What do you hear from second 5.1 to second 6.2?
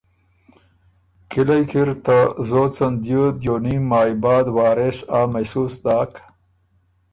آ محسوس داک